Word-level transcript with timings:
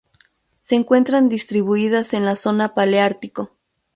Se 0.57 0.73
encuentran 0.73 1.29
distribuidas 1.29 2.15
en 2.15 2.25
la 2.25 2.35
zona 2.35 2.73
Paleártico. 2.73 3.51